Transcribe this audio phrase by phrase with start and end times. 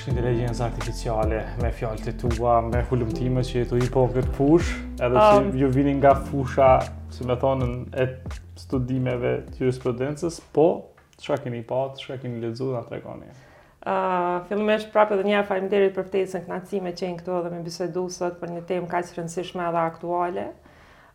[0.00, 4.70] është inteligencë artificiale me fjalët e tua, me hulumtimet që tu i po këtë fush,
[4.96, 6.68] edhe që um, ju vini nga fusha,
[7.12, 7.66] si me thonë,
[8.00, 8.06] e
[8.56, 10.66] studimeve të jurisprudences, po,
[11.20, 13.28] që keni pa, që keni ledzu dhe atë regoni?
[13.80, 17.20] Uh, ah, është prapë edhe një fajmë derit për ftejtë në knacime që e në
[17.20, 20.46] këtu edhe me bisedu sot për një temë kaqë rëndësishme edhe aktuale.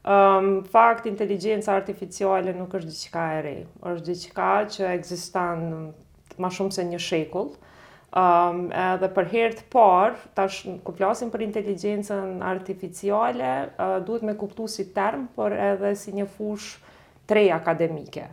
[0.06, 5.70] Um, fakt, inteligencë artificiale nuk është gjithka e rejë, është gjithka që egzistan
[6.46, 7.54] ma shumë se një shekull,
[8.16, 14.36] Um, edhe për herë të parë, tash ku flasim për inteligjencën artificiale, uh, duhet me
[14.40, 16.78] kuptu si term, por edhe si një fush
[17.28, 18.24] tre akademike.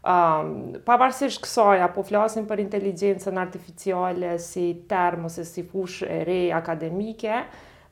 [0.00, 0.50] Um,
[0.88, 7.44] pavarësisht kësaj, apo flasim për inteligjencën artificiale si term ose si fush e re akademike,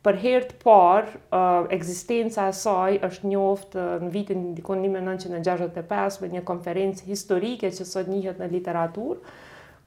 [0.08, 6.18] për herë të parë, uh, eksistenca e saj është njoftë uh, në vitin në 1965
[6.24, 9.22] me një konferencë historike që sot njëhet në literaturë,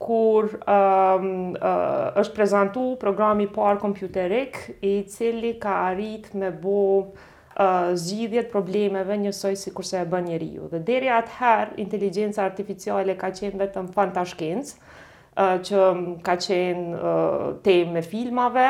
[0.01, 7.91] kur um, uh, është prezentu programi parë kompjuterik i cili ka arrit me bo uh,
[7.93, 10.69] zgjidhjet problemeve njësoj si kurse e bën njeri ju.
[10.73, 17.45] Dhe deri atëherë, inteligjenca artificiale ka qenë vetëm fantashkencë, uh, që um, ka qenë uh,
[17.67, 18.65] temë me filmave,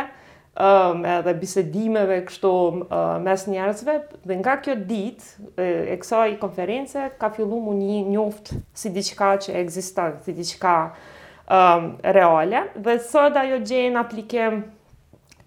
[0.59, 6.35] um, edhe bisedimeve kështu um, uh, mes njerëzve dhe nga kjo ditë, e, e kësaj
[6.43, 10.75] konference ka fillu mu një njoft si diqka që ekziston si diqka
[11.55, 14.61] um, reale dhe sot ajo gjenë aplikim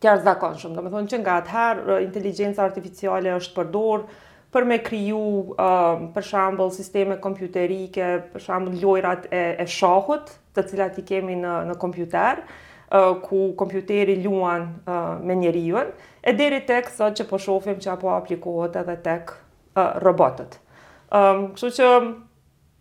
[0.05, 4.21] të shumë, Do me thonë që nga atëherë uh, inteligjenca artificiale është përdorë
[4.55, 10.67] për me kriju um, për shembull sisteme kompjuterike, për shembull lojrat e, e shohut, të
[10.71, 15.83] cilat i kemi në në kompjuter uh, ku kompjuteri luan uh, me njeriu,
[16.23, 20.61] e deri tek sot që po shohim që apo aplikohet edhe tek uh, robotët.
[21.11, 21.91] um, kështu që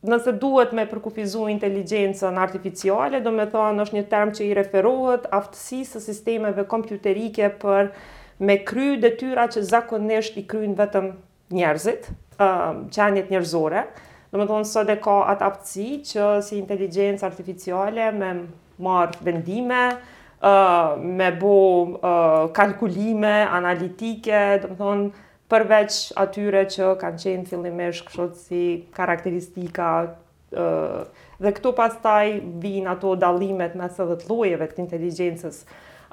[0.04, 5.30] nëse duhet me përkufizu inteligencën artificiale, do me thonë është një term që i referohet
[5.38, 7.92] aftësisë së sistemeve kompjuterike për
[8.44, 11.08] me kry dhe tyra që zakonisht i kryjnë vetëm
[11.60, 12.10] njerëzit,
[12.42, 13.86] qenjet njerëzore.
[14.34, 18.34] Do me thonë sot e ka atë aftësi që si inteligencë artificiale me
[18.84, 19.84] marë vendime,
[21.00, 21.54] me bo
[22.58, 28.62] kalkulime, analitike, do me thonë përveç atyre që kanë qenë fillimesh kështu si
[28.98, 29.88] karakteristika
[30.52, 31.04] ë
[31.44, 32.24] dhe këto pastaj
[32.64, 35.58] vijnë ato dallimet mes edhe të llojeve të inteligjencës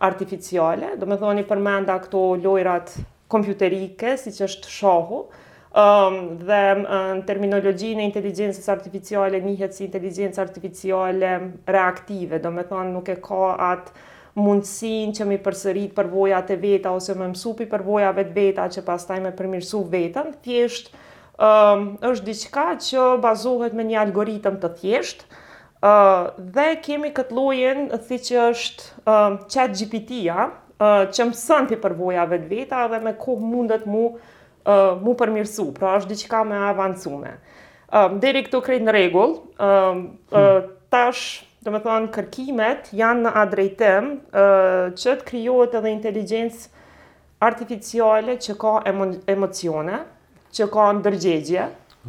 [0.06, 2.92] artificiale, do me thoni përmenda këto lojrat
[3.30, 5.18] kompjuterike, si që është shohu,
[5.84, 11.34] um, dhe në terminologjinë e inteligencës artificiale njihet si inteligencë artificiale
[11.76, 16.58] reaktive, do me thoni nuk e ka atë mundësin që mi përsërit për vojat e
[16.62, 20.92] veta ose me mësupi për vojave të veta që pas taj me përmirësu vetën, thjesht
[21.34, 25.24] um, është diqka që bazohet me një algoritm të thjesht,
[25.80, 30.50] Uh, dhe kemi këtë lojen, thi që është uh, qatë gpt uh,
[31.08, 34.02] që më sënti për vojave të veta dhe me kohë mundet mu,
[34.68, 37.32] uh, mu përmirësu, pra është diqka me avancume.
[37.88, 40.04] Uh, deri këtu krejt në regull, uh,
[40.36, 40.60] uh,
[40.92, 44.06] tash do me thonë, kërkimet janë në adrejtim
[44.36, 46.70] që të kryohet edhe inteligencë
[47.48, 49.98] artificiale që ka emo emocione,
[50.56, 51.66] që ka ndërgjegje,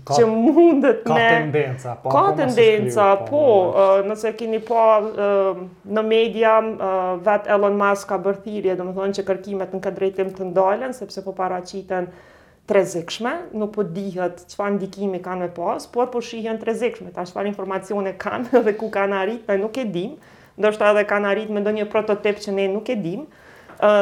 [0.08, 1.26] ka, që mundet ka me...
[1.28, 2.14] Ka tendenca, po.
[2.16, 3.42] Ka po, tendenca, po,
[3.76, 5.64] po nëse kini pa po, uh,
[6.00, 6.98] në media, uh,
[7.28, 10.96] vetë Elon Musk ka bërthirje, do me thonë që kërkimet në këtë drejtim të ndalen,
[11.02, 12.28] sepse po paracitën uh,
[12.72, 17.12] rrezikshme, nuk po dihet çfarë ndikimi kanë me pas, por po shihen të rrezikshme.
[17.16, 20.16] Tash çfarë informacione kanë dhe ku kanë arritë, ne nuk e dim.
[20.60, 23.26] Ndoshta edhe kanë arritë me ndonjë prototip që ne nuk e dim,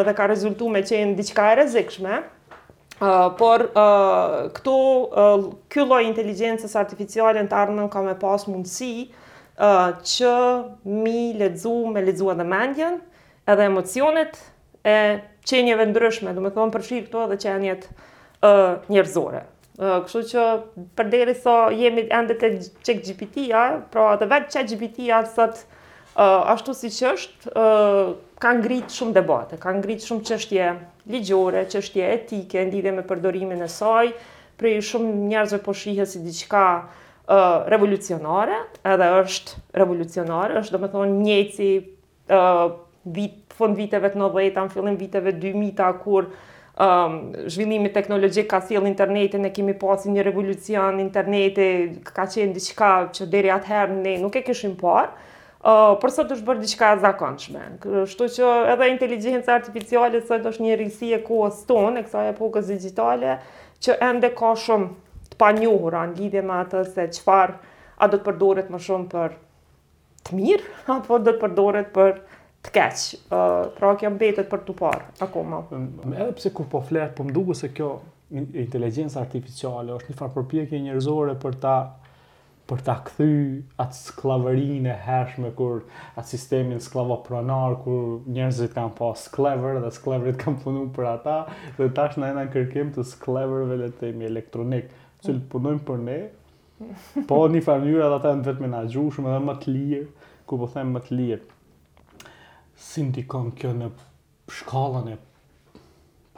[0.07, 2.19] dhe ka rezultuar me qenë diçka e rrezikshme.
[2.99, 9.05] Uh, por uh, këto uh, ky lloj inteligjencës artificiale të ardhmen ka me pas mundësi
[9.07, 10.33] uh, që
[11.05, 12.97] mi lexu me lexuar edhe mendjen
[13.47, 14.35] edhe emocionet
[14.83, 14.97] e
[15.47, 17.87] qenjeve ndryshme, domethënë me thonë përfshirë këto edhe qenjet
[18.89, 19.43] njerëzore.
[19.79, 20.43] Kështu që
[20.99, 22.49] përderi sa so, jemi endet të
[22.87, 23.61] qek gjipitia,
[23.93, 29.15] pra atë vetë qek gjipitia sët uh, ashtu si që është, uh, ka ngritë shumë
[29.15, 30.67] debate, ka ngritë shumë qështje
[31.13, 34.11] ligjore, qështje etike, ndidhe me përdorimin e saj,
[34.59, 40.91] prej shumë njerëzve po shihë si diqka uh, revolucionare, edhe është revolucionare, është do me
[40.91, 41.71] thonë njëci
[42.35, 42.67] uh,
[43.15, 46.47] vit, fond viteve të në dhejta, në fillin viteve 2000-ta, kur uh,
[46.79, 51.67] um, ehm, zhvillimit teknologjik ka thjell internetin, ne kemi pasi një revolucion interneti,
[52.05, 55.09] ka qenë diçka që deri atëherë ne nuk e kishim parë.
[55.59, 57.61] Uh, ehm, për sot është bërë diçka e zakonshme.
[57.83, 62.71] Kështu që edhe inteligjenca artificiale sot është një rrisi e kohës tonë, e kësaj epokës
[62.71, 63.35] digjitale,
[63.83, 67.59] që ende ka shumë të panjohur në lidhje me atë se çfarë
[67.99, 69.35] a do të përdoret më shumë për
[70.29, 72.17] të mirë apo do të përdoret për
[72.65, 73.05] të keq.
[73.27, 75.61] Uh, pra kjo mbetet për të parë akoma.
[76.09, 77.93] Edhe pse kur po flet, po mduket se kjo
[78.35, 81.77] inteligjenca artificiale është një farë përpjekje njerëzore për ta
[82.69, 83.27] për ta kthy
[83.81, 85.79] atë skllavërinë e hershme kur
[86.11, 91.37] atë sistemin sklavopronar kur njerëzit kanë pas sklever dhe skleverit kanë punu për ata
[91.79, 94.93] dhe tash na janë kërkim të sklavërve le të themi elektronik
[95.25, 96.19] që punojnë për ne
[97.31, 100.09] po në një farë mënyrë ata janë vetëm na edhe më të lirë
[100.51, 101.47] ku po them më të lirë
[102.79, 103.89] si ndikon kjo në
[104.61, 105.17] shkallën e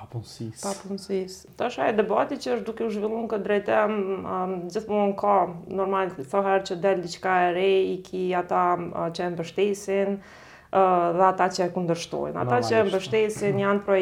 [0.01, 0.61] papunësis.
[0.65, 1.35] Papunësis.
[1.59, 5.35] Ta shë e debati që është duke u zhvillun këtë drejte, um, gjithmonë ka
[5.81, 10.17] normal, thoherë që delë diqka e rej, i ki ata uh, që e mbështesin,
[10.71, 12.35] dhe ata që e kundërshtojnë.
[12.45, 13.63] Ata që e mbështesin mm-hmm.
[13.65, 13.97] janë pro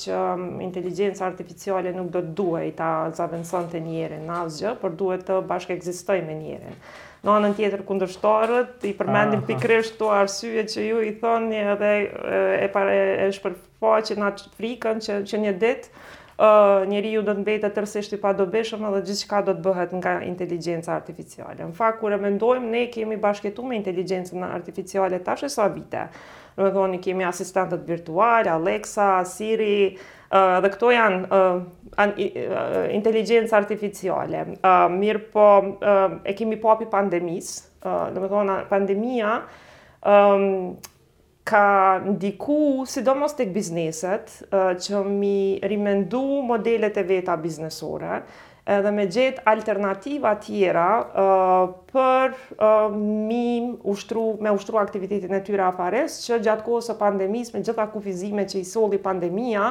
[0.00, 5.26] që inteligjenca artificiale nuk do të duhej ta zaventson të njerin në asgjë, por duhet
[5.28, 6.74] të bashkë ekzistojnë me njerin.
[7.22, 9.46] Në anën tjetër kundërshtarët i përmendin ah, ah.
[9.48, 11.92] pikërisht këto arsye që ju i thoni edhe
[12.62, 12.92] e para
[13.26, 16.04] e shpërfaqen atë frikën që që një ditë
[16.86, 19.94] njeri ju do të mbetë të rësisht i padobishëm edhe gjithë shka do të bëhet
[19.98, 21.56] nga inteligenca artificiale.
[21.66, 26.04] Në fakt, kërë mendojmë, ne kemi bashketu me inteligencën artificiale tash e sa vite.
[26.58, 29.96] Në me thoni, kemi asistentët virtual, Alexa, Siri,
[30.30, 31.40] dhe këto janë
[33.00, 34.44] inteligencë artificiale.
[34.94, 35.48] Mirë po,
[36.22, 37.50] e kemi papi po pandemis,
[37.82, 39.32] në me thoni, pandemia,
[41.48, 48.18] ka ndiku sidomos tek bizneset që mi rimendu modelet e veta biznesore
[48.68, 55.64] edhe me gjetë alternativa tjera uh, për uh, mi ushtru, me ushtru aktivitetin e tyre
[55.70, 59.70] afares, që gjatë kohës e pandemis, me gjitha kufizime që i soli pandemia,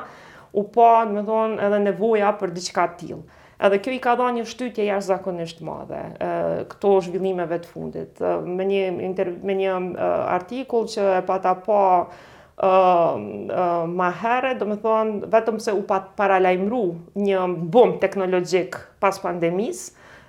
[0.57, 3.21] u pa, më thonë, edhe nevoja për diqka tjilë.
[3.57, 6.01] Edhe kjo i ka dhënë një shtytje jashtëzakonisht madhe
[6.69, 8.19] këto zhvillimeve të fundit.
[8.59, 9.71] Me një, inter, me një
[10.37, 11.85] artikull që e pata pa po,
[12.67, 13.17] uh,
[13.97, 16.83] ma herë, do me thonë, vetëm se u pat paralajmru
[17.25, 17.41] një
[17.73, 19.87] bum teknologjik pas pandemis,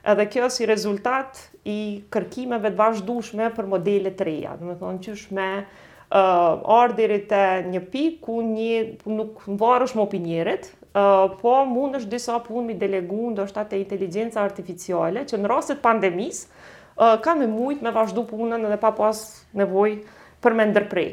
[0.08, 1.36] edhe kjo si rezultat
[1.68, 1.76] i
[2.08, 4.56] kërkimeve të vazhdushme për modele të reja.
[4.62, 7.44] Do me thonë, qysh me uh, ardhirit e
[7.76, 10.72] një pikë ku një nuk varësh më opinjerit,
[11.42, 15.82] po mund është disa punë mi delegu në do shtate inteligenca artificiale, që në rastet
[15.84, 16.44] pandemis,
[17.22, 19.20] ka me mujtë me vazhdu punën edhe pa pas
[19.60, 19.92] nevoj
[20.42, 21.10] për me ndërprej,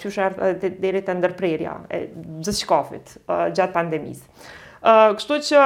[0.00, 2.02] që shërë dhe të të ndërprejrja e
[2.46, 4.20] zështë shkafit gjatë pandemis.
[4.86, 5.64] Kështu që,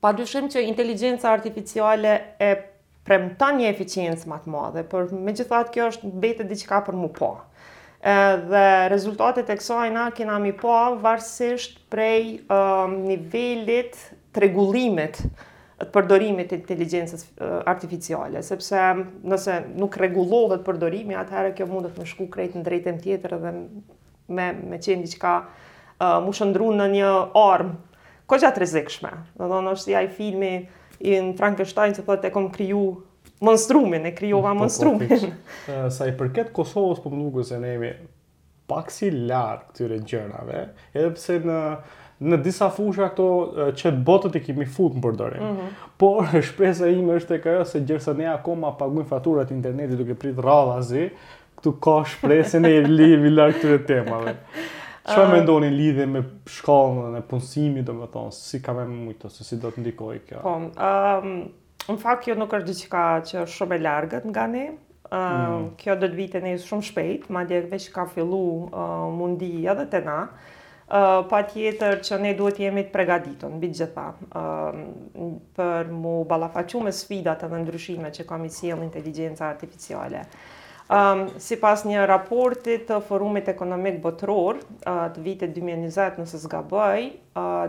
[0.00, 2.52] pa dushim që inteligenca artificiale e
[3.10, 6.98] premta një eficiencë matë madhe, për me gjithat kjo është betë dhe që ka për
[7.00, 7.38] mu poa
[8.50, 13.98] dhe rezultatet e kësajna na kena mi po varsisht prej um, nivellit
[14.32, 15.20] të regullimit
[15.80, 22.06] të përdorimit të inteligencës uh, artificiale, sepse nëse nuk regullohet përdorimi, atëherë kjo mundet me
[22.08, 23.52] shku krejt në drejtën tjetër dhe
[24.28, 27.12] me, me qenë diqka uh, mu shëndru në një
[27.42, 29.12] armë, ko gjatë rezikshme.
[29.38, 30.52] Dhe dhe nështë si ja filmi
[31.00, 32.82] i në Frankenstein që po e kom kryu
[33.40, 35.12] monstrumin, e kryova po, po, monstrumin.
[35.68, 37.90] Eh, sa i përket Kosovës për po mlukës e nejemi
[38.70, 40.60] pak si larë këtyre gjërave,
[40.94, 41.60] edhe pse në
[42.20, 43.28] në disa fusha këto
[43.64, 45.44] eh, që botët i kemi fut në përdorim.
[45.44, 45.86] Mm -hmm.
[45.98, 50.36] Por shpresa ime është e kjo se gjërsa ne akoma paguajmë faturat internetit duke prit
[50.38, 51.06] rradhazi,
[51.56, 54.36] këtu ka shpresë ne vlimi larg këtyre temave.
[55.08, 59.56] Çfarë uh, mendoni lidhje me shkollën me punësimit, domethënë, si ka më shumë ose si
[59.56, 60.38] do të ndikojë kjo?
[60.44, 61.48] Po, um
[61.90, 64.62] në fakt kjo nuk është diçka që është shumë e largët nga ne.
[65.10, 65.66] Ëm uh, mm.
[65.80, 70.02] kjo do të vitë ne shumë shpejt, madje veç ka fillu uh, mundi edhe te
[70.06, 70.20] na.
[70.90, 74.06] Uh, pa tjetër që ne duhet jemi të pregaditon, bitë gjitha,
[74.40, 74.80] uh,
[75.54, 80.24] për mu balafaqu me sfidat edhe ndryshime që kam i sjellë inteligenca artificiale.
[80.90, 87.04] Um, si pas një raporti të forumit ekonomik botëror të vitet 2020 nëse zgaboj,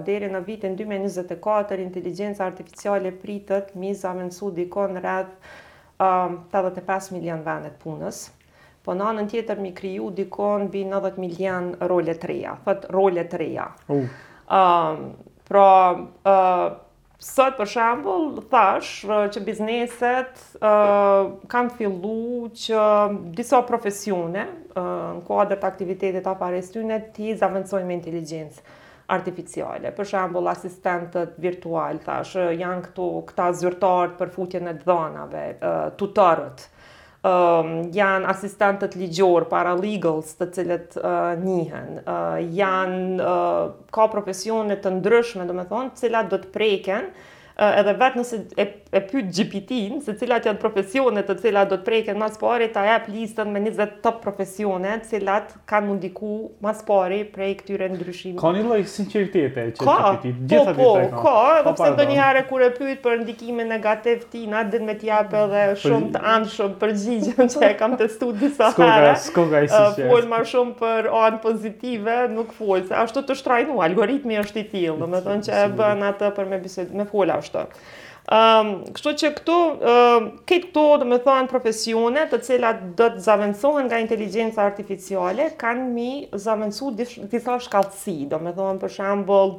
[0.07, 5.35] deri në vitin 2024 inteligjenca artificiale Pritët mi zamensu dikon rreth
[6.01, 8.23] um, 85 milion vendet punës,
[8.87, 13.27] po në anën tjetër mi kriju dikon bi 90 milion role të reja, thët role
[13.29, 13.69] të reja.
[13.87, 14.07] Uh.
[14.49, 15.11] Um,
[15.45, 15.67] pra,
[16.25, 16.71] uh,
[17.21, 19.03] sot për shembull thash
[19.35, 22.13] që bizneset uh, kanë fillu
[22.63, 22.85] që
[23.37, 28.65] disa profesione uh, në kuadër të aktivitetit afarës tyne ti zaventsojnë me inteligjencë
[29.11, 29.91] artificiale.
[29.93, 36.65] Për shembull asistentët virtual thash janë këtu këta zyrtarë për futjen e dhënave, uh, tutorët.
[36.65, 36.70] Uh,
[37.25, 43.61] uh, janë asistentët ligjor, paralegals të cilët uh, njihen, uh, janë uh,
[43.93, 47.11] ka profesione të ndryshme, domethënë, të cilat do të preken
[47.61, 51.85] edhe vetë nëse e e pyet GPT-n se cilat janë profesionet të cilat do të
[51.87, 56.73] preken më pari, ta jap listën me 20 top profesione cilat kanë mundiku diku më
[56.89, 58.39] pari prej këtyre ndryshimeve.
[58.41, 61.73] Ka një lloj sinqeritete që ka, GPT po, gjithë po, ka, Po, po, ka, edhe
[61.79, 65.63] pse ndonjëherë kur e pyet për ndikimin negativ ti, na din me të jap edhe
[65.85, 69.15] shumë të anshëm përgjigjen që e kam testu disa herë.
[69.29, 74.65] Skoga, skoga më shumë për anë pozitive, nuk fol se ashtu të shtrajnu, algoritmi është
[74.65, 77.65] i tillë, domethënë që e bën atë për me bisedë, me ashtu.
[78.31, 83.23] Um, kështu që këtu um, ehm, këtë këtu me thonë profesionet të cilat do të
[83.25, 86.07] zavendësohen nga inteligencë artificiale kanë mi
[86.45, 89.51] zavendësu disa shkallësi do me thonë për shambull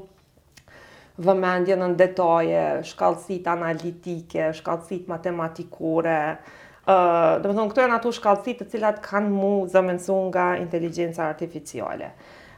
[1.26, 2.64] vëmendje në detaje
[2.94, 6.36] shkallësit analitike shkallësit matematikore uh,
[6.88, 11.26] ehm, do me thonë këtu e natu shkallësit të cilat kanë mu zavendësohen nga inteligencë
[11.28, 12.14] artificiale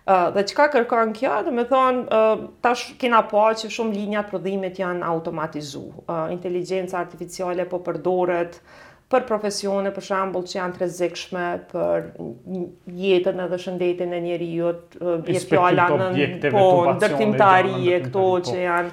[0.07, 2.25] dhe që ka kërkan kjo, dhe me thonë,
[2.65, 5.85] tash kena po që shumë linjat prodhimit janë automatizu.
[6.35, 8.59] Inteligjenca artificiale po përdoret
[9.15, 12.13] për profesione, për shambull që janë të rezikshme, për
[13.01, 16.69] jetën edhe shëndetin e njeri jutë, vjetë të në po,
[16.99, 17.51] ndërtim të
[18.05, 18.39] këto po.
[18.49, 18.93] që janë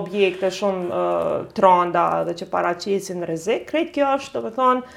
[0.00, 1.04] objekte shumë
[1.56, 4.96] tranda dhe që paracesin rezik, kretë kjo është, dhe me thonë,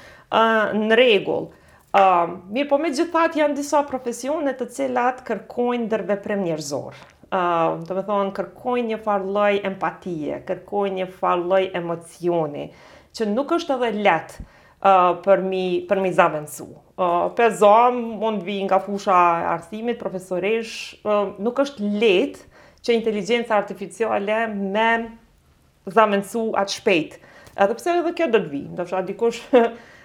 [0.84, 1.63] në regullë.
[1.94, 7.04] Um, mirë po me gjithat janë disa profesione të cilat kërkojnë dërve prem njerëzorë.
[7.30, 12.64] Um, të me thonë, kërkojnë një farloj empatie, kërkojnë një farloj emocioni,
[13.14, 16.66] që nuk është edhe letë uh, për, mi, për mi zavendësu.
[16.98, 19.14] Uh, për zonë, mund vi nga fusha
[19.54, 20.74] arsimit, profesoresh,
[21.06, 24.90] uh, nuk është letë që inteligenca artificiale me
[25.94, 27.22] zavendësu atë shpejtë.
[27.54, 29.44] Edhe pse edhe kjo do të vi, ndoshta dikush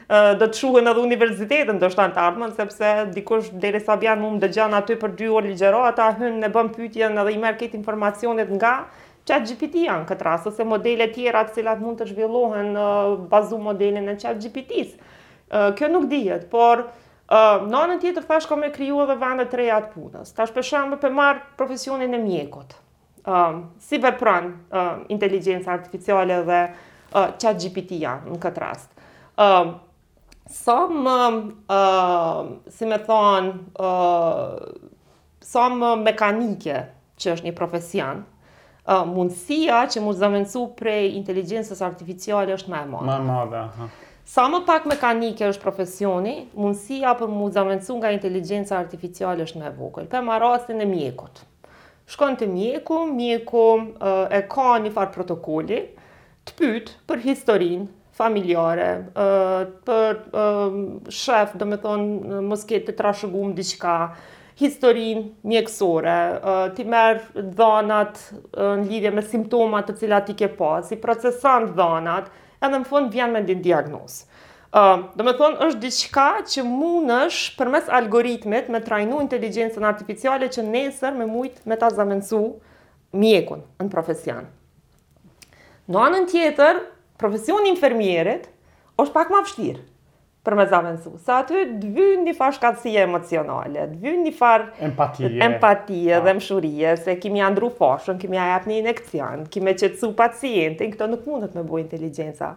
[0.10, 4.42] do të shuhën edhe universitetin do shtan të ardhmen sepse dikush deri sa vjen mund
[4.42, 7.78] dëgjon aty për 2 orë ligjëro ata hyn ne bën pyetjen edhe i merr këtë
[7.78, 8.72] informacionet nga
[9.30, 12.86] chat GPT janë këtë rast, ose modele tjera të cilat mund të zhvillohen në
[13.30, 14.96] bazu modelin e chat GPT-s.
[15.78, 16.82] Kjo nuk dihet, por
[17.30, 20.32] në anën tjetër thash kam e kriju edhe vende të reja të punës.
[20.34, 22.74] Tash për shemb për marr profesionin e mjekut.
[23.30, 24.50] Ëm si vepron
[25.13, 26.63] inteligjenca artificiale dhe
[27.13, 27.62] chat
[28.01, 28.89] ja në këtë rast.
[29.38, 29.75] Ëm
[30.50, 34.58] sa më, uh, si me thonë, uh,
[35.39, 36.79] sa më mekanike
[37.22, 38.24] që është një profesion,
[38.89, 43.08] uh, mundësia që mu zëmënsu prej inteligencës artificiale është më e madhe.
[43.12, 43.89] Më e madhe, aha.
[44.29, 49.70] Sa më pak mekanike është profesioni, mundësia për mu zëmënsu nga inteligencës artificiale është më
[49.70, 50.08] e vogël.
[50.10, 51.44] Për më rastin e mjekut.
[52.10, 55.84] Shkon të mjeku, mjeku uh, e ka një farë protokolli,
[56.50, 58.88] të pytë për historinë familjare,
[59.85, 60.19] për
[61.13, 63.93] shef, dhe me thonë, mosket të trashëgumë diqka,
[64.59, 66.15] historinë mjekësore,
[66.75, 68.19] ti merë dhanat
[68.59, 72.27] në lidhje me simptomat të cilat ti ke pas, i procesan dhanat,
[72.59, 74.25] edhe në fund vjen me din diagnozë.
[74.69, 80.45] Uh, do me thonë është diçka që mund është përmes algoritmit me trajnu inteligencën artificiale
[80.53, 82.38] që nesër me mujt me ta zamencu
[83.17, 84.45] mjekun në profesion.
[85.89, 86.83] Në anën tjetër,
[87.21, 88.47] profesioni i infermierit
[89.01, 89.85] është pak më vështirë
[90.47, 91.11] për me zavendësu.
[91.25, 96.35] Sa aty të një farë shkatsi emocionale, të një farë empatie, empatie dhe po.
[96.39, 101.57] mshurie, se kimi andru foshën, kimi jap një inekcion, kimi qëtsu pacientin, këto nuk mundet
[101.59, 102.53] me bujë inteligenca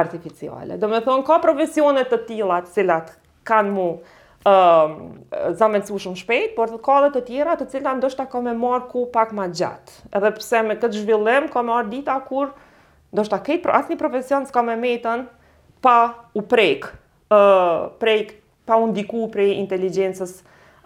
[0.00, 0.78] artificiale.
[0.78, 3.10] Do me thonë, ka profesionet të tila të cilat
[3.50, 3.88] kanë mu
[4.46, 8.54] um, shumë shpejt, por të ka dhe të tjera të cilat ndështë ta ka me
[8.62, 10.00] marë ku pak ma gjatë.
[10.14, 12.54] Edhe pse me këtë zhvillim, ka me ardita kur
[13.12, 15.22] do shta kejt për asë një profesion s'ka me metën
[15.84, 15.94] pa
[16.36, 16.90] u prejk,
[17.32, 18.34] uh, prejk
[18.68, 20.34] pa u ndiku prej inteligencës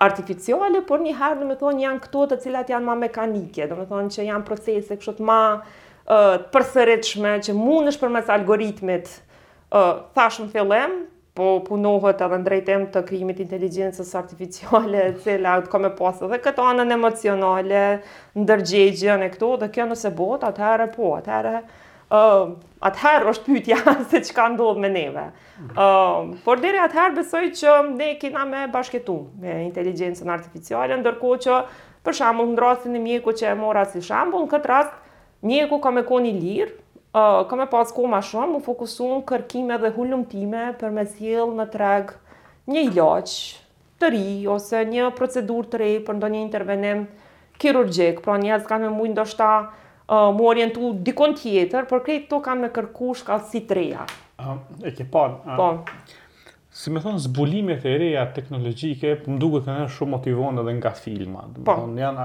[0.02, 3.86] artificiale, por një herë do thonë janë këto të cilat janë më mekanike, do me
[3.90, 9.10] thonë që janë procese kështu të më uh, përsëritshme që për përmes algoritmit
[9.72, 10.86] ë uh, thash në
[11.32, 16.36] po punohet edhe në drejtem të krijimit të inteligjencës artificiale, cila të më pas edhe
[16.44, 17.84] këto anën emocionale,
[18.36, 21.54] ndërgjegjën e këto, dhe kjo nëse bot atëherë po, atëherë
[22.12, 22.52] Ehm,
[22.84, 23.76] atëherë është pytja
[24.10, 25.24] se që ka ndodhë me neve.
[25.64, 31.60] Ehm, por dhere atëherë besoj që ne kina me bashketu me inteligencën artificiale, ndërko që
[32.04, 35.00] për shambull në rastin e mjeku që e mora si shambull, në këtë rast
[35.46, 36.74] mjeku ka me koni lirë,
[37.16, 41.54] eh, ka me pas koma shumë, më fokusu në kërkime dhe hullumtime për me s'jel
[41.58, 42.12] në treg
[42.72, 43.36] një iloq
[44.02, 47.04] të ri, ose një procedur të rej për ndonjë intervenim
[47.62, 48.20] kirurgjik.
[48.20, 49.50] pra njëzë kanë me mujnë do shta
[50.12, 54.06] uh, mu orientu dikon tjetër, për krejt to kam me kërku shkallë si të reja.
[54.84, 55.56] e ke parë.
[55.56, 56.18] po.
[56.72, 60.92] Si me thonë, zbulimet e reja teknologjike, më duke të në shumë motivonë edhe nga
[60.98, 61.58] filmat.
[61.68, 61.74] Po.
[61.94, 62.24] Në janë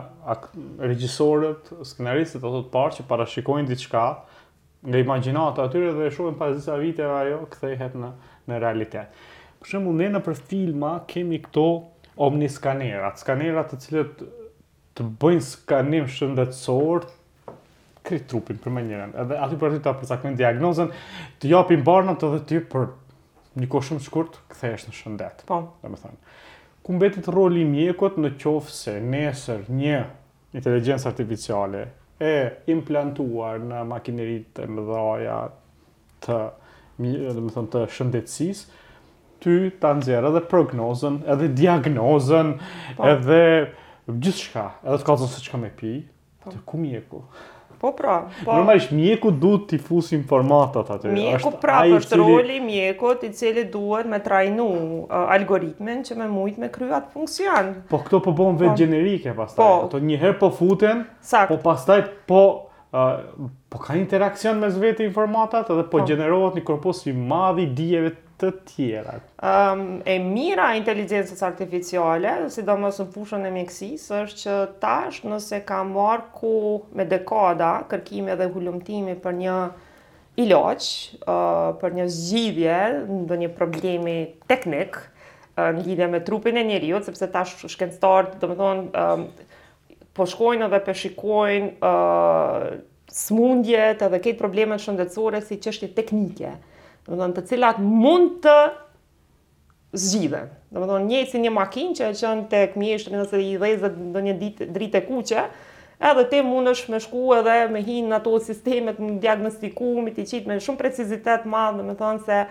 [0.89, 4.05] regjisorët, skenaristët, ato të parë që parashikojnë diçka,
[4.87, 8.11] nga imaginata atyre dhe shumë pas disa vite ajo kthehet në
[8.47, 9.15] në realitet.
[9.59, 11.67] Për shembull ne në për filma kemi këto
[12.55, 14.21] skanerat, skanerat të cilët
[14.95, 17.09] të bëjnë skanim shëndetsor,
[18.07, 19.15] krit trupin për më njërën.
[19.23, 20.93] Edhe aty për aty ta përcaktojnë diagnozën,
[21.41, 22.87] të japin të edhe ti për
[23.57, 25.43] një kohë shumë shkurt kthehesh në shëndet.
[25.49, 26.17] Po, domethënë.
[26.85, 29.97] Ku mbetet roli i mjekut në qoftë se nesër një
[30.55, 31.81] inteligjencë artificiale
[32.23, 32.33] e
[32.71, 35.39] implantuar në makineritë e mëdhaja
[36.25, 36.37] të
[37.37, 38.85] domethënë të shëndetësisë,
[39.43, 42.95] ty ta nxjerr edhe prognozën, edhe diagnozën, pa.
[43.01, 43.09] Po.
[43.09, 43.41] edhe
[44.23, 45.91] gjithçka, edhe të kallëzon se çka më pi,
[46.45, 46.53] po.
[46.55, 46.81] të ku
[47.79, 48.53] Po pra, po.
[48.57, 51.07] Nuk mjeku duhet t'i fusi informatat aty.
[51.13, 52.55] Mjeku pra është cili...
[52.57, 57.11] i mjekut i cili duhet me trajnu uh, algoritmin që më mujt me, me kryat
[57.13, 57.73] funksion.
[57.91, 58.77] Po këto po bën vetë po.
[58.81, 59.61] gjenerike pastaj.
[59.61, 61.53] Po, ato një herë po futen, Sakt.
[61.53, 62.41] po pastaj po
[62.89, 63.19] uh,
[63.69, 66.05] po ka interaksion mes vetë informatat dhe po, po.
[66.09, 69.15] gjenerohet një korpus i madh i dijeve të të tjera.
[69.41, 75.59] Um, e mira inteligencës artificiale, si do në fushën e mjekësisë, është që tash nëse
[75.67, 76.51] ka marrë ku
[76.99, 79.57] me dekada kërkime dhe hullumtimi për një
[80.45, 82.77] iloq, uh, për një zgjidhje,
[83.23, 84.17] ndo një problemi
[84.51, 84.99] teknik,
[85.57, 89.27] uh, në lidhje me trupin e njeriut, sepse tash shkencëtarët, do më thonë, um,
[90.17, 96.49] po shkojnë dhe përshikojnë po uh, smundjet edhe këtë problemet shëndetsore si qështje teknike
[97.07, 98.55] do të thonë të cilat mund të
[99.97, 100.49] zgjidhen.
[100.75, 104.33] Do të thonë një si një makinë që janë tek mjeshtri nëse i dhëzat ndonjë
[104.41, 105.45] ditë dritë e kuqe,
[106.09, 110.49] edhe ti mundesh me shku edhe me hin në ato sistemet, të diagnostikimit i qit
[110.51, 112.41] me shumë precizitet madh, do të thonë se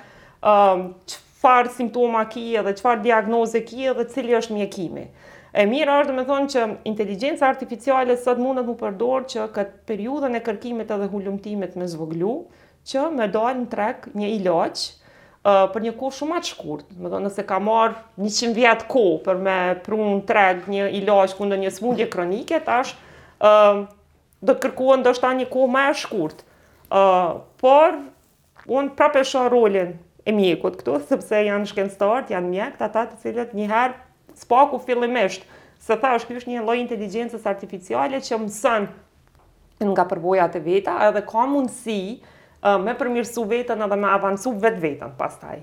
[0.43, 0.59] ë
[1.13, 5.07] çfarë simptoma ke edhe çfarë diagnoze ke edhe cili është mjekimi.
[5.57, 9.79] E mirë është dhe me thonë që inteligencë artificiale sot mundet mu përdorë që këtë
[9.89, 12.35] periudën e kërkimit edhe hullumtimit me zvoglu,
[12.87, 14.85] që me dojnë në trek një iloq
[15.47, 16.87] për një kohë shumë atë shkurt.
[16.99, 21.35] Më dojnë nëse ka marë 100 vjetë kohë për me prunë në trek një iloq
[21.39, 22.95] kundë një smundje kronike, tash
[23.39, 26.43] do të kërkuen do shta një kohë me e shkurt.
[27.63, 27.99] Por,
[28.67, 29.95] unë prapesha rolin
[30.27, 35.47] e mjekut këtu, sepse janë shkenstarët, janë mjekët, ata të cilët njëherë spaku fillimisht,
[35.83, 38.89] se tha është kjo është një loj inteligencës artificiale që mësën
[39.87, 41.99] nga përbojat e veta, edhe ka mundësi,
[42.83, 45.61] me përmirësu vetën edhe me avansu vetë vetën pas taj.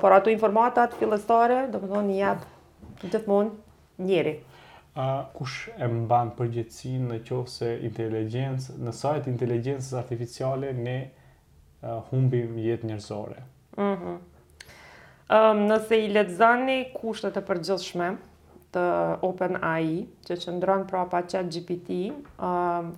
[0.00, 4.32] por ato informatat filestare, do më thonë një jabë gjithmonë njeri.
[4.96, 10.94] Uh, kush e mban përgjithsin në qovë se inteligencë, në sajt inteligencës artificiale, ne
[12.10, 13.42] humbim jetë njërzore?
[13.88, 14.16] Mhm.
[15.66, 18.10] nëse i letëzani kushtet e përgjithshme,
[18.72, 18.86] të
[19.28, 22.14] OpenAI, që që ndronë pra pa qatë GPT.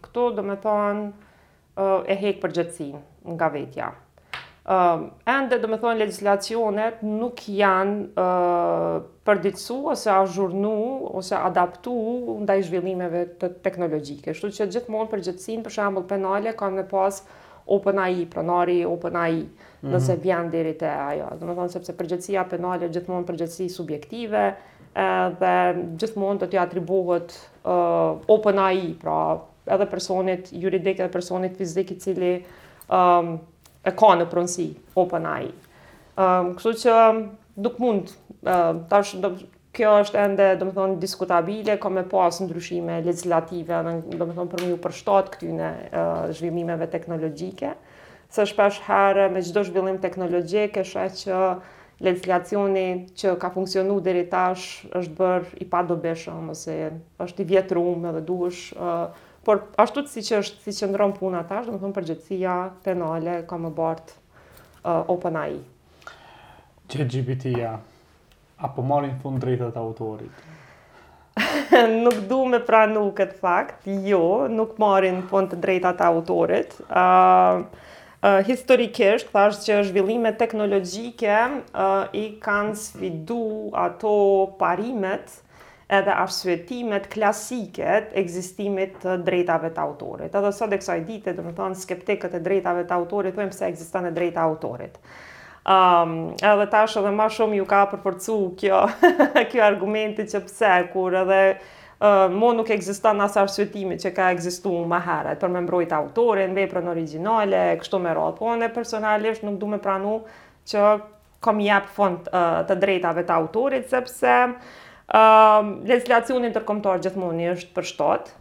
[0.05, 1.11] këto, do me thonë,
[2.07, 2.99] e hek përgjëtsin
[3.39, 3.89] nga vetja.
[4.69, 10.73] Uh, ende, do me thonë, legislacionet nuk janë uh, përditsu ose zhurnu,
[11.23, 11.95] ose adaptu
[12.45, 14.35] nda i zhvillimeve të teknologjike.
[14.37, 17.23] Shtu që gjithmonë përgjëtsin, për shambull penale, kanë me pas
[17.79, 19.93] open AI, pronari open AI, mhm.
[19.95, 20.23] nëse mm -hmm.
[20.29, 21.31] vjen deri te ajo.
[21.41, 24.49] Do thonë sepse përgjegjësia penale gjithmonë përgjegjësi subjektive,
[24.99, 25.55] edhe
[26.01, 29.19] gjithmonë do t'i atribuohet uh, open AI, pra
[29.69, 32.33] edhe personit juridik edhe personit fizik i cili
[32.89, 33.37] um,
[33.85, 35.51] e ka në pronsi OpenAI.
[36.19, 36.97] Um, kështu që
[37.65, 39.35] duk um, mund um, tash do
[39.79, 43.83] kjo është ende domethënë diskutabile, ka me pas ndryshime legislative
[44.19, 47.75] domethënë për mi u përshtat këtyne uh, zhvillimeve teknologjike,
[48.33, 51.43] se shpesh herë me çdo zhvillim teknologjik e shoh që
[52.07, 52.83] legislacioni
[53.19, 56.77] që ka funksionu deri tash është bërë i padobeshëm ose
[57.25, 59.09] është i vjetrum edhe duhesh uh,
[59.49, 62.57] por ashtu si që është, si që ndronë puna tash, është, dhe më thonë përgjithësia
[62.85, 65.55] penale, ka më bart uh, open AI.
[66.93, 67.71] Që GPT-ja,
[68.69, 70.45] apo marrin fund drejtët autorit?
[72.05, 74.21] nuk du me pranu këtë fakt, jo,
[74.53, 76.77] nuk marrin fund të drejtët autorit.
[76.85, 77.65] Uh,
[78.21, 83.43] uh, historikisht, thash që zhvillime teknologjike uh, i kanë svidu
[83.89, 84.15] ato
[84.61, 85.39] parimet,
[85.89, 90.35] edhe arsvetimet klasiket ekzistimit të drejtave të autorit.
[90.37, 93.67] Edhe sot e kësaj dite, dhe më thonë, skeptikët e drejtave të autorit, thujem se
[93.73, 94.99] ekzistan e drejta autorit.
[95.69, 98.81] Um, edhe tash edhe ma shumë ju ka përforcu kjo,
[99.53, 101.43] kjo argumenti që pse, kur edhe
[101.99, 106.53] Uh, mo nuk ekziston as arsyetimi që ka ekzistuar më herët për me mbrojt autorin,
[106.55, 110.21] veprën originale, kështu me ratë, Po e personalisht nuk du me pranu
[110.71, 110.85] që
[111.43, 114.37] kam jap fond uh, të drejtave të autorit sepse
[115.09, 118.35] Ehm, legislacioni legislacionin tërkomtar gjithmoni është për shtatë,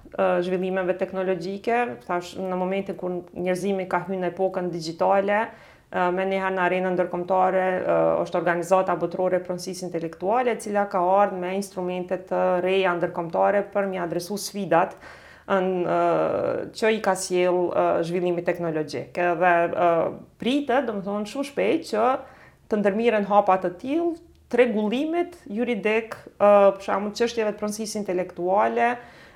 [0.43, 1.77] zhvillimeve teknologjike,
[2.07, 5.39] thash në momentin kur njerëzimi ka hyrë në epokën digjitale,
[6.15, 7.65] me njëherë në arena ndërkomtare
[8.23, 14.01] është organizata botërore pronsisë intelektuale, cila ka ardhë me instrumentet të reja ndërkomtare për mi
[14.03, 14.97] adresu sfidat
[15.51, 15.99] në
[16.79, 19.15] që i ka sjellë zhvillimi teknologjik.
[19.43, 19.53] Dhe
[20.41, 22.07] pritë, dëmë thonë, shumë shpejt që
[22.71, 24.09] të ndërmiren hapat të tilë
[24.55, 28.91] regullimit juridik, uh, për shkakun çështjeve të pronësisë intelektuale,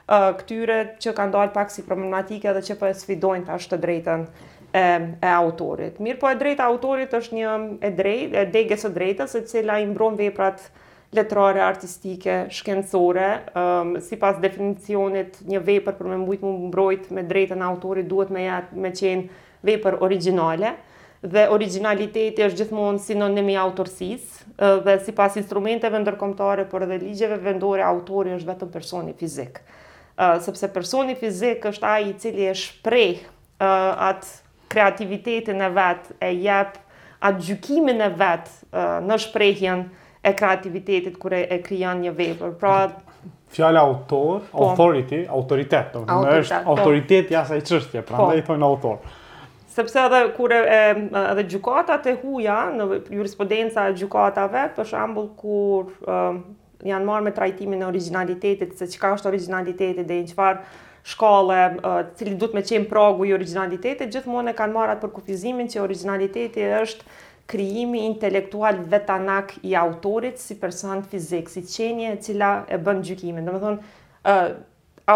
[0.08, 3.80] uh, këtyre që kanë dalë pak si problematike dhe që po e sfidojnë tash të
[3.84, 4.24] drejtën
[4.71, 4.84] e,
[5.26, 6.00] e autorit.
[6.04, 7.52] Mirë po e drejta autorit është një
[7.89, 10.63] e drejtë, e degës së drejtës, e cila i mbron veprat
[11.12, 13.28] letrare, artistike, shkencore,
[13.60, 18.32] um, si pas definicionit një vepër për me mbujt më mbrojt me drejtën autorit duhet
[18.32, 20.71] me, jet, me qenë vepër originale,
[21.21, 24.40] dhe originaliteti është gjithmonë sinonimi autorsisë,
[24.86, 29.60] dhe si pas instrumenteve ndërkomtare, por edhe ligjeve vendore, autori është vetëm personi fizik.
[30.45, 33.24] Sëpse personi fizik është ai i cili e shprej
[33.60, 36.78] atë kreativitetin e vetë, e jep
[37.28, 39.88] atë gjukimin e vetë në shprejhjen
[40.21, 42.54] e kreativitetit kërë e kryan një vepër.
[42.62, 42.76] Pra,
[43.52, 46.93] Fjala autor, po, authority, autoritet, do të thotë është po,
[47.36, 49.02] jashtë çështje, prandaj po, i thonë autor
[49.72, 56.40] sepse edhe kur edhe gjykatat e huja në jurisprudenca e gjykatave, për shembull kur uh,
[56.86, 60.64] janë marrë me trajtimin e originalitetit, se çka është originaliteti dhe në çfarë
[61.14, 65.14] shkolle, uh, cili duhet me qenë pragu i originalitetit, gjithmonë e kanë marrë atë për
[65.20, 67.20] kufizimin që originaliteti është
[67.52, 73.48] krijimi intelektual vetanak i autorit si person fizik, si qenie e cila e bën gjykimin.
[73.48, 73.92] Domethënë,
[74.24, 74.54] ë uh,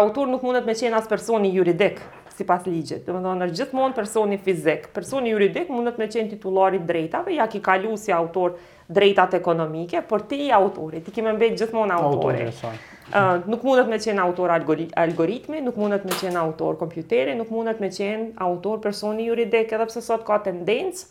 [0.00, 2.00] autor nuk mundet me qenë as personi juridik
[2.36, 3.00] si pas ligjet.
[3.06, 7.46] Dhe më dhe nërë gjithmonë personi fizik, personi juridik mundet me qenë titularit drejtave, ja
[7.48, 8.58] ki kalu si autor
[8.98, 12.52] drejtat ekonomike, por ti i autorit, ti kime mbejt gjithmonë autorit.
[12.60, 17.52] Autorit, Uh, nuk mundet me qenë autor algoritmi, nuk mundet me qenë autor kompjuteri, nuk
[17.54, 21.04] mundet me qenë autor personi juridik, edhe pse sot ka tendencë.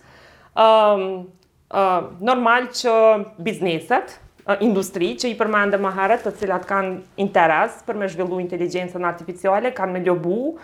[0.59, 1.05] Um,
[1.71, 2.95] uh, normal që
[3.47, 4.11] bizneset,
[4.43, 9.07] uh, industri që i përmendëm më herët, të cilat kanë interes për me zhvillu inteligjencën
[9.13, 10.57] artificiale, kanë me lobu,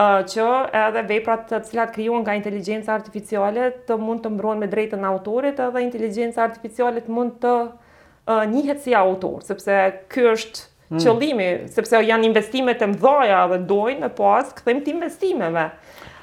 [0.00, 0.44] që
[0.86, 5.08] edhe veprat të cilat krijuan nga inteligjenca artificiale të mund të mbrohen me drejtën e
[5.10, 9.76] autorit, edhe inteligjenca artificiale të mund të uh, njihet si autor, sepse
[10.12, 11.02] ky është hmm.
[11.04, 15.66] qëllimi, sepse janë investime të mëdha dhe dojnë pas po kthem të investimeve.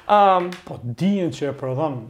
[0.08, 2.00] Ëm um, po dijen që e prodhon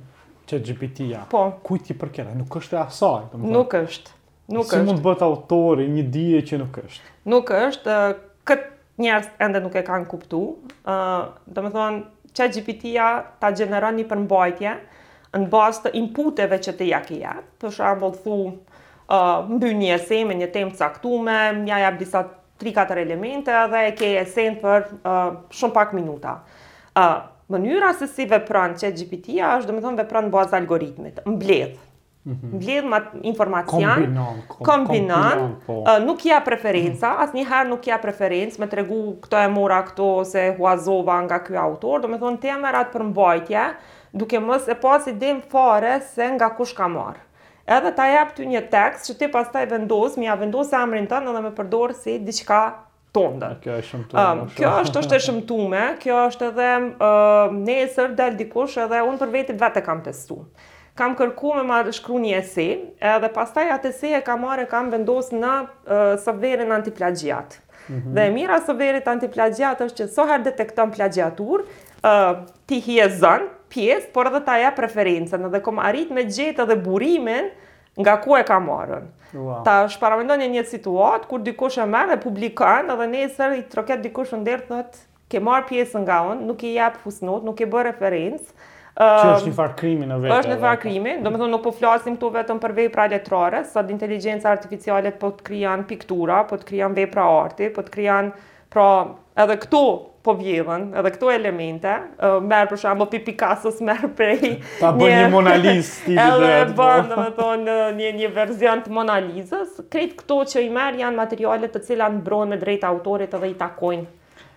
[0.48, 1.26] ChatGPT-ja.
[1.28, 2.31] Po kujt i përket?
[2.38, 3.52] Nuk është e asaj, domethënë.
[3.59, 4.14] Nuk është.
[4.54, 4.85] Nuk si është.
[4.87, 7.14] Si mund të bëhet autor një dije që nuk është?
[7.28, 7.98] Nuk është.
[8.14, 10.41] Uh, Këtë njerëz ende nuk e kanë kuptu.
[10.83, 10.99] Ëh,
[11.47, 13.09] thonë domethënë chatgpt a
[13.43, 14.75] ta gjeneron një përmbajtje
[15.39, 17.19] në bazë të inputeve që ti ja ke
[17.61, 22.23] Për shembull, thu, ëh, uh, mbyj një ese me një temë caktuar, më jap disa
[22.59, 26.37] 3-4 elemente dhe e ke esen për uh, shumë pak minuta.
[26.97, 31.79] uh, mënyra se si vepron chatgpt a është domethënë vepron në bazë algoritmit, mbledh.
[32.29, 32.85] -hmm.
[32.87, 34.17] mbledh informacion,
[34.49, 35.99] kombinant, kom, po.
[36.07, 40.09] nuk ja preferenca, mm njëherë nuk ja preferencë, me të regu këto e mora këto
[40.27, 43.64] se huazova nga ky autor, do me thonë të e më ratë për mbajtje,
[44.12, 47.23] duke mos e pas i dim fare se nga kush ka marë.
[47.69, 50.73] Edhe ta jap ty një tekst që ti pas ta i vendosë, mi ja vendosë
[50.75, 52.61] e amrin edhe me përdorë si diqka
[53.12, 53.55] tonda.
[53.62, 58.35] Kjo është shumë Um, kjo është është e shumë kjo është edhe uh, nesër del
[58.41, 60.41] dikush edhe unë për vetit vetë e kam testu
[60.99, 62.65] kam kërku me ma shkru një esi,
[63.15, 67.55] edhe pastaj atë ese e kam marrë kam vendosë në uh, sëverin antiplagjat.
[67.89, 68.15] Mm -hmm.
[68.17, 72.31] Dhe mira sëverit antiplagjat është që soher detekton plagjatur, uh,
[72.67, 76.63] ti hi e zënë pjesë, por edhe ta ja preferencen, edhe kom arrit me gjetë
[76.67, 77.47] edhe burimin
[78.03, 79.07] nga ku e kam marrën.
[79.39, 79.63] Wow.
[79.65, 84.35] Ta shparamendoj një situatë, kur dikush e merë dhe publikan, edhe nesër i troket dikush
[84.35, 84.99] në derë thëtë,
[85.31, 88.51] ke marë pjesë nga unë, nuk i japë fusnot, nuk i bërë referencë,
[88.99, 90.35] Që është një farë krimi në vetë.
[90.41, 93.05] Është një farë krimi, do më thonë nuk po flasim këtu vetëm për vej pra
[93.13, 97.69] letrare, sa dhe inteligencë artificialet po të krijan piktura, po të krijan vej pra arti,
[97.77, 98.31] po të krijan
[98.75, 98.87] pra
[99.45, 99.83] edhe këto
[100.27, 101.93] po vjedhen, edhe këto elemente,
[102.51, 104.51] merë për shambo për Picasso's merë prej...
[104.81, 108.83] Ta bërë një Mona Lisa, ti dhe Edhe dhe dhe dhe dhe një një verzion
[108.85, 109.47] të Mona dhe
[109.79, 113.49] dhe këto që i merë janë materialet të dhe dhe dhe dhe dhe dhe dhe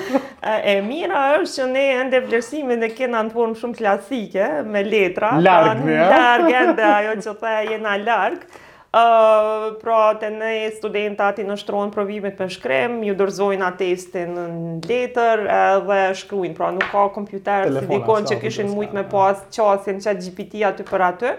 [0.73, 5.33] e mira është që ne ende vlerësimin e kena në formë shumë klasike, me letra.
[5.41, 6.09] Largë, ja?
[6.09, 8.47] Pra, largë, ajo që thaja jena largë.
[8.95, 14.45] Uh, pra të ne studentat i nështrojnë provimit për shkrim, ju dërzojnë atestin në
[14.87, 15.41] letër
[15.81, 20.15] uh, dhe pra nuk ka kompjuter si dikon që kishin mujt me pas qasin që
[20.21, 21.33] GPT aty për aty,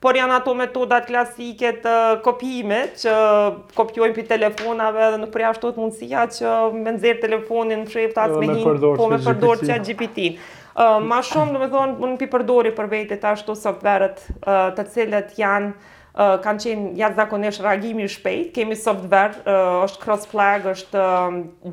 [0.00, 1.92] por janë ato metodat klasike të
[2.24, 3.14] kopjime që
[3.76, 8.38] kopjojnë për telefonave dhe nuk përja shtot mundësia që me nëzirë telefonin në shreft atë
[8.46, 10.30] me hinë, po me përdor që GPT.
[10.38, 10.52] -në.
[10.74, 14.88] Uh, ma shumë, do me thonë, më në përdori për vetit ashtu softverët uh, të
[14.96, 19.40] cilët janë kanë qenë jatë zakonesh reagimi i shpejt, kemi software,
[19.84, 21.02] është cross flag, është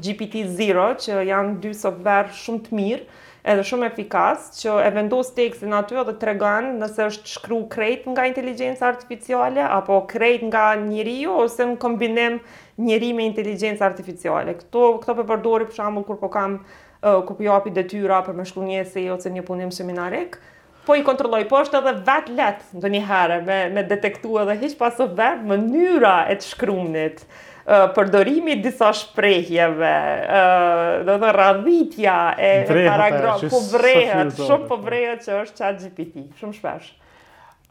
[0.01, 3.03] GPT-0, që janë dy software shumë të mirë
[3.51, 7.59] edhe shumë efikas, që e vendos tekstin aty edhe dhe të regan nëse është shkru
[7.73, 12.37] krejt nga inteligencë artificiale, apo krejt nga njëri ose në kombinem
[12.81, 14.53] njëri me inteligencë artificiale.
[14.59, 18.37] Këto, këto përbërdori po për shambull kur po kam uh, kërpjopi po dhe tyra për
[18.41, 18.69] me shkru
[19.17, 20.37] ose një punim seminarik,
[20.85, 24.55] po i kontrolloj, po është edhe vet let në një herë me, me detektu edhe
[24.63, 27.21] hiq paso vet mënyra e të shkrumnit,
[27.67, 29.91] uh, përdorimi disa shprejhjeve,
[30.23, 33.11] uh, dhe dhe radhitja e, e
[33.51, 36.91] po vrehet, shumë po vrehet që është ChatGPT, shumë shpesh.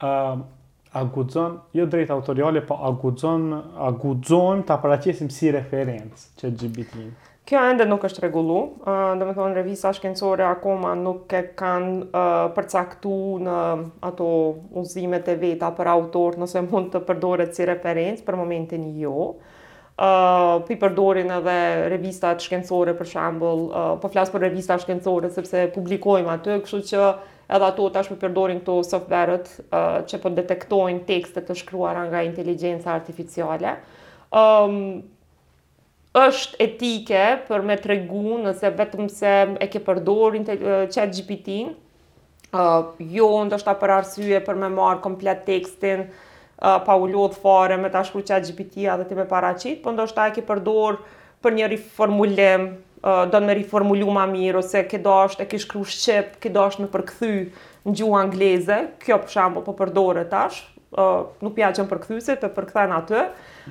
[0.00, 0.46] Uh, ehm,
[1.02, 3.50] agudzon, jo drejt autoriale, po agudzon,
[3.90, 7.10] agudzon të aparatjesim si referencë që GPT-në.
[7.50, 11.90] Kjo ende nuk është regullu, uh, dhe me thonë revisa shkencore akoma nuk e kanë
[12.04, 13.54] uh, përcaktu në
[14.06, 14.28] ato
[14.82, 19.32] uzimet e veta për autor nëse mund të përdoret si referencë, për momentin jo.
[19.98, 21.56] Uh, pi përdorin edhe
[21.96, 27.04] revistat shkencore për shambull, uh, po flasë për revistat shkencore sepse publikojmë atë, kështu që
[27.50, 32.22] edhe ato tash për përdorin këto softverët uh, që po detektojnë tekstet të shkruara nga
[32.30, 33.74] inteligjenca artificiale.
[34.30, 34.80] Um,
[36.18, 40.38] është etike për me tregu nëse vetëm se e ke përdor
[40.90, 47.06] chat gpt uh, jo ndoshta për arsye për me marrë komplet tekstin uh, pa u
[47.12, 50.42] lodh fare me ta shkru chat GPT-a dhe ti me paraqit, po ndoshta e ke
[50.48, 50.98] përdor
[51.42, 52.66] për një riformulim,
[53.06, 56.50] uh, do të më riformulu ma mirë ose ke dosh të ke shkru shqip, ke
[56.52, 57.34] dosh me më përkthy
[57.86, 60.58] në gjuhë angleze, kjo për shembull po përdoret tash,
[60.98, 63.22] uh, nuk pjaqen përkthyesit, po përkthen aty.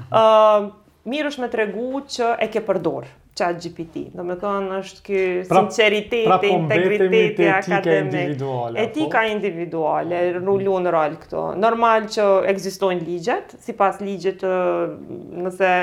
[0.09, 0.69] Ëh,
[1.11, 3.07] mirë është me tregu që e ke përdor
[3.39, 4.01] chat GPT.
[4.17, 5.19] Do me thonë është kjo
[5.49, 8.09] pra, sinceriteti, pra po integriteti akademik.
[8.11, 9.31] Individuale, etika po?
[9.33, 11.43] individuale, rullu në rol këto.
[11.63, 15.73] Normal që egzistojnë ligjet, si pas ligjet nëse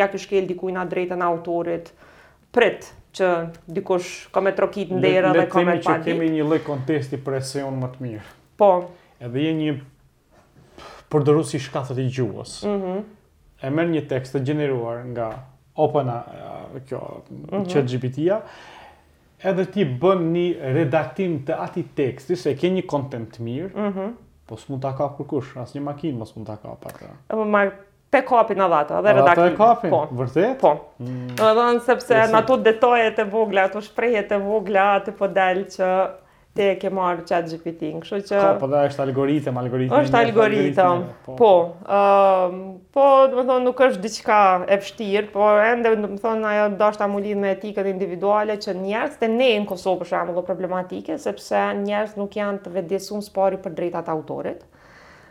[0.00, 1.90] ja kjo shkel dikujna drejta në autorit,
[2.54, 3.28] prit që
[3.74, 5.84] dikush ka me trokit në dera dhe ka me palit.
[5.84, 8.24] Le temi që kemi një lej kontesti presion më të mirë.
[8.62, 8.70] Po.
[9.22, 9.76] Edhe je një
[11.12, 12.56] përdërusi shkathët i gjuhës.
[12.66, 12.96] Mhm
[13.64, 15.32] e merr një tekst të gjeneruar nga
[15.82, 16.98] Open uh, kjo
[17.34, 17.64] mhm.
[17.72, 18.36] ChatGPT-ja,
[19.50, 23.88] edhe ti bën një redaktim të ati teksti, se ke një content të mirë, mm
[23.96, 24.12] -hmm.
[24.46, 27.34] po s'mund t'a ka për kush, as një makinë mos mund t'a ka për Po
[27.34, 27.72] E më marë
[28.10, 29.42] pe kapin adha edhe redaktim.
[29.42, 30.00] Adha të e kapin, po.
[30.20, 30.58] vërtet?
[30.60, 30.72] Po.
[30.98, 31.30] Mm.
[31.48, 35.90] Edhe sepse në ato detojet e vogla, ato shprejet e vogla, ato po delë që
[36.54, 38.36] te ke marrë chat GPT, kështu që...
[38.40, 39.96] Ka, po dhe është algoritëm, algoritëm.
[40.04, 41.34] është algoritëm, po.
[41.40, 41.54] Po,
[42.94, 44.36] po dhe më thonë, nuk është diçka
[44.70, 48.76] e pështirë, po ende, dhe më thonë, ajo dështë ta mulin me etikët individuale që
[48.84, 53.58] njerës të ne në Kosovë për shumë problematike, sepse njerës nuk janë të vedjesun spari
[53.66, 54.62] për drejtat autorit.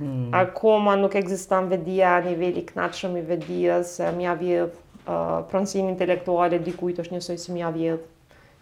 [0.01, 0.27] Hmm.
[0.35, 4.75] Akoma nuk existan vedia a nivelli shumë i vedijës, se avjedh,
[5.07, 8.03] uh, pronsin intelektuale dikujt është njësoj si mi avjedh,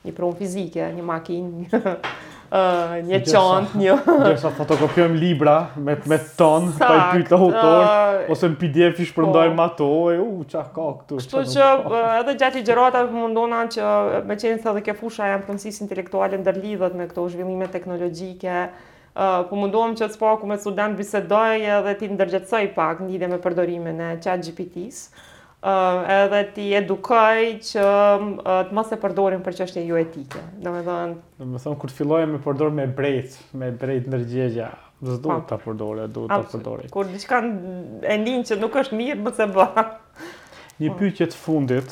[0.06, 1.82] një pronë fizike, një makinë,
[2.52, 3.94] një qantë, një.
[4.04, 9.56] Do të libra me me ton, pa i pyta autor, ose në PDF i shpërndajm
[9.56, 9.64] po.
[9.70, 11.16] ato e u uh, çaq ka këtu.
[11.22, 11.70] Kështu që
[12.20, 16.40] edhe gjatë xherrata po mundona që me qenë se edhe ke fusha janë pronësisë intelektuale
[16.44, 18.68] ndërlidhët me këto zhvillime teknologjike.
[19.12, 23.32] Uh, po mundohem që të spaku me student bisedoj edhe ti ndërgjëtësoj pak një dhe
[23.34, 25.28] me përdorimin e qatë GPT-së
[25.62, 30.42] uh, edhe ti edukoj që uh, të mos e përdorim për çështje jo etike.
[30.66, 35.08] Domethënë, domethënë kur të filloje me përdor me brejt, me brejt ndërgjegja, po.
[35.12, 36.92] do të duhet ta përdorë, do të përdorë.
[36.94, 39.88] Kur diçka e ndin që nuk është mirë, mos e bë.
[40.82, 41.92] Një pyetje të fundit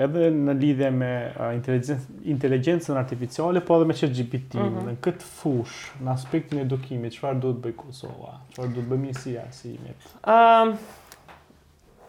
[0.00, 1.08] edhe në lidhje me
[1.52, 2.00] inteligjencën
[2.32, 4.88] inteligjencën artificiale po edhe me ChatGPT mm -hmm.
[4.88, 9.42] në këtë fushë në aspektin e edukimit çfarë duhet bëj Kosova çfarë duhet bëj mësia
[9.52, 9.76] si
[10.22, 10.38] ë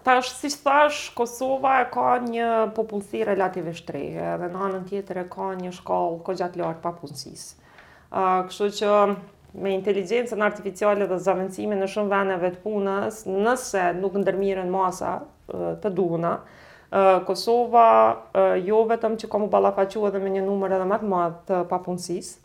[0.04, 5.20] tash si thash Kosova e ka një popullsi relativisht të rejë dhe në anën tjetër
[5.24, 6.96] e ka një shkollë ko gjatë lartë pa
[8.12, 8.96] Uh, kështu që
[9.64, 15.14] me inteligjencën artificiale dhe zavendësimin në shumë veneve të punës, nëse nuk ndërmiren masa
[15.48, 16.34] të duhuna,
[17.30, 17.86] Kosova
[18.66, 22.36] jo vetëm që ka më balafaqua edhe me një numër edhe matë madh të papunësisë,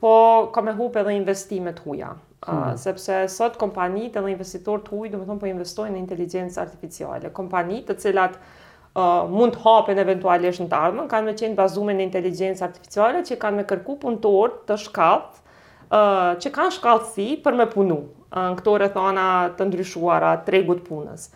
[0.00, 2.14] po ka me hup edhe investimet huja.
[2.46, 2.72] Hmm.
[2.80, 7.30] sepse sot kompanit edhe investitorët të huj, du thonë po investojnë në inteligencë artificiale.
[7.36, 12.06] Kompanit të cilat uh, mund hapen eventualisht në të ardhmen kanë me qenë bazume në
[12.06, 16.02] inteligencë artificiale që kanë me kërku punëtor të shkallë, uh,
[16.40, 19.26] që kanë shkallësi për me punu, uh, në këto rethana
[19.58, 21.28] të ndryshuara tregut punës.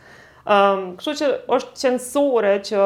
[0.44, 2.80] Um, kështu që është qenësore që...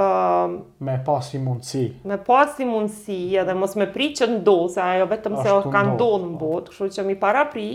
[0.00, 0.52] Um,
[0.88, 1.82] me pas i mundësi.
[2.08, 5.58] Me pas i mundësi, edhe mos me pri që ndohë, se ajo vetëm se o
[5.68, 6.48] ka ndonë në po.
[6.56, 7.66] botë, kështu që mi para pri,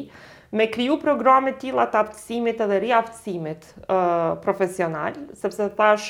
[0.57, 6.09] me kriju programe tila të aftësimit edhe riaftësimit uh, profesional, sepse thash,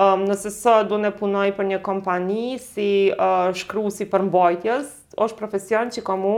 [0.00, 4.88] um, nëse së du në punoj për një kompani si uh, shkru si për mbojtjes,
[5.20, 6.32] është profesion që ka mu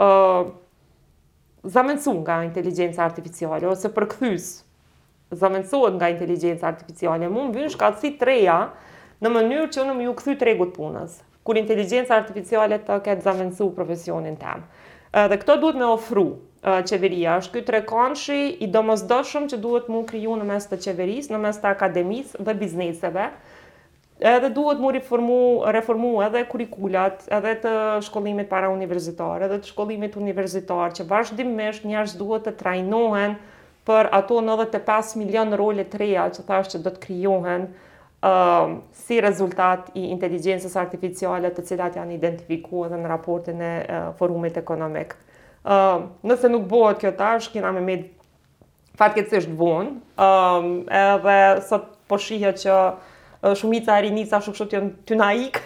[0.00, 0.40] uh,
[1.76, 4.68] zamencun nga inteligenca artificiale, ose për këthysë
[5.30, 8.58] zëvendësohet nga inteligjenca artificiale, mund vjen shkatësi treja
[9.22, 11.18] në mënyrë që unë më ju kthy tregut punës.
[11.46, 14.64] Kur inteligjenca artificiale të ketë zëvendësuar profesionin tëm.
[15.30, 16.24] Dhe këto duhet me ofru
[16.86, 21.40] qeveria, është ky trekëndshi i domosdoshëm që duhet më kriju në mes të qeverisë, në
[21.46, 23.30] mes të akademisë dhe bizneseve
[24.20, 25.38] edhe duhet mu reformu,
[25.72, 27.70] reformu edhe kurikulat, edhe të
[28.04, 33.38] shkollimit para universitar, edhe të shkollimit universitar, që vazhdimisht njerës duhet të trajnohen
[33.88, 39.20] për ato 95 milion role të reja që thashtë që do të kryohen uh, si
[39.24, 45.16] rezultat i inteligencës artificialet të cilat janë identifikua dhe në raportin e uh, forumit ekonomik.
[45.64, 48.06] Uh, nëse nuk bohet kjo tash, kina me med
[49.00, 51.38] fatkecisht cështë bon, um, edhe
[51.68, 52.82] sot po shihet që
[53.56, 55.56] shumica e rinica shumë shumë të naik,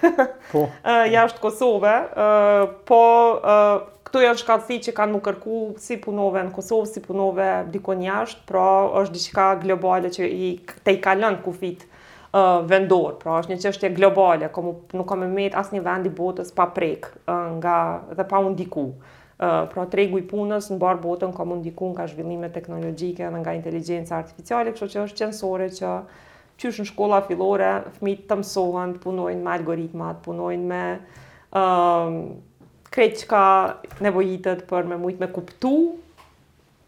[0.52, 0.66] po.
[0.66, 3.00] uh, jashtë Kosove, uh, po
[4.14, 8.44] këto janë shkallësi që kanë më kërku si punove në Kosovë, si punove diko jashtë,
[8.46, 8.62] pra
[9.02, 10.50] është diqka globale që i,
[10.86, 15.26] te i kalën kufit uh, vendor, pra është një qështje globale, komu, nuk kam e
[15.34, 17.74] met asë një i botës pa prek uh, nga,
[18.14, 18.84] dhe pa undiku.
[19.34, 23.56] Uh, pra tregu i punës në barë botën kam undiku nga zhvillime teknologjike dhe nga
[23.58, 25.94] inteligjenca artificiale, kështu që është qënësore që
[26.62, 30.82] qysh në shkolla filore, fmit të mësohen, punojnë me algoritmat, punojnë me
[32.94, 33.42] krejtë që ka
[34.06, 35.72] nevojitet për me mujtë me kuptu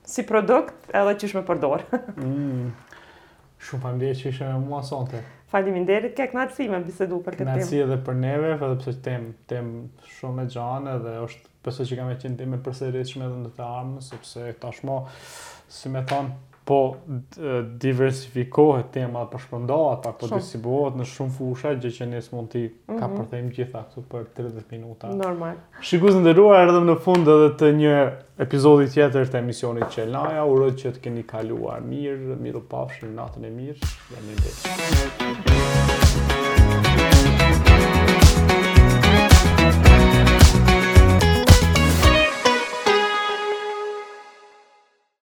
[0.07, 1.99] si produkt edhe që shme përdorë.
[2.23, 3.57] mm.
[3.67, 5.23] Shumë fa ndje që ishe me mua sante.
[5.51, 7.65] Falimin derit, kek në atësi me bisedu për këtë tim.
[7.75, 9.71] Në edhe për neve, edhe përse që tem, tem
[10.19, 13.39] shumë e gjanë edhe është përse që kam e qenë tim e përse rrishme edhe
[13.47, 15.01] në të armë, sepse ta shmo,
[15.73, 16.35] si me thonë,
[16.67, 16.97] po
[17.83, 22.63] diversifikohet tema apo shpërndahet apo po distribuohet në shumë fusha gjë që ne s'mund ti
[22.89, 23.13] ka mhm.
[23.19, 25.05] për të gjitha këtu për 30 minuta.
[25.21, 25.55] Normal.
[25.87, 27.95] Shikues të nderuar edhe në fund edhe të një
[28.47, 33.83] episodi tjetër të emisionit Çelaja, uroj që të keni kaluar mirë, miropafshëm natën e mirë
[34.11, 36.46] dhe mirë.